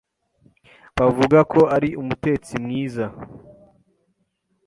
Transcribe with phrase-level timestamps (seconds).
[0.97, 3.05] Bavuga ko ari umutetsi mwiza.